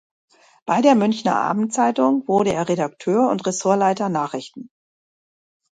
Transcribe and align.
Bei 0.65 0.81
der 0.81 0.95
Münchner 0.95 1.35
Abendzeitung 1.39 2.27
wurde 2.27 2.51
er 2.53 2.67
Redakteur 2.67 3.29
und 3.29 3.45
Ressortleiter 3.45 4.09
Nachrichten. 4.09 4.71